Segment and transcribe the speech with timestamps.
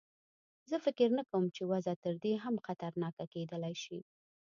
[0.69, 3.99] زه فکر نه کوم چې وضع تر دې هم خطرناکه کېدلای شي.